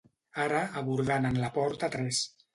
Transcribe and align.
Ara, 0.45 0.61
abordant 0.81 1.29
en 1.31 1.39
la 1.45 1.51
porta 1.61 1.93
tres. 1.99 2.25